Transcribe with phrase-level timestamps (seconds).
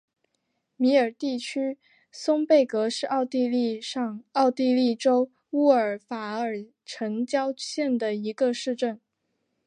[0.77, 1.77] 米尔地区
[2.11, 8.99] 松贝格是奥地利上奥地利州乌尔法尔城郊县的一个市镇。